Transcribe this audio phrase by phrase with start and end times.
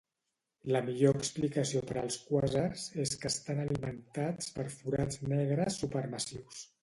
[0.75, 6.65] La millor explicació per als quàsars és que estan alimentats per forats negres supermassius.